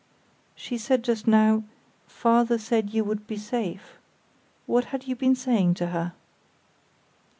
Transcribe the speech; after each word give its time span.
"She 0.55 0.79
said 0.79 1.03
just 1.03 1.27
now, 1.27 1.61
'Father 2.07 2.57
said 2.57 2.91
you 2.91 3.03
would 3.03 3.27
be 3.27 3.37
safe.' 3.37 3.99
What 4.65 4.85
had 4.85 5.07
you 5.07 5.15
been 5.15 5.35
saying 5.35 5.75
to 5.75 5.89
her?" 5.93 6.13